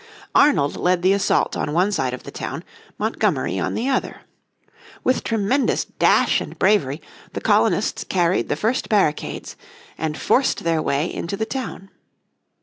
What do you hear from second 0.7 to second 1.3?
led the